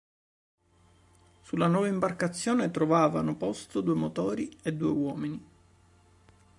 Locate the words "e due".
4.63-4.89